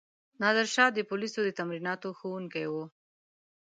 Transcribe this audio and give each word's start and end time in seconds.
نادرشاه 0.41 0.89
د 0.93 0.99
پولیسو 1.09 1.39
د 1.45 1.49
تمریناتو 1.59 2.07
ښوونکی 2.17 2.65
وو. 2.71 2.85